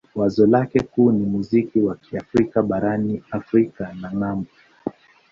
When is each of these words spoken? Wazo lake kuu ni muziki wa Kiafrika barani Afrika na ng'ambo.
Wazo 0.15 0.45
lake 0.47 0.79
kuu 0.79 1.11
ni 1.11 1.25
muziki 1.25 1.79
wa 1.79 1.95
Kiafrika 1.95 2.63
barani 2.63 3.23
Afrika 3.31 3.93
na 4.01 4.11
ng'ambo. 4.17 4.45